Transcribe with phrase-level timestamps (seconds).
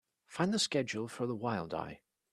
[0.25, 2.01] Find the schedule for The Wild Eye.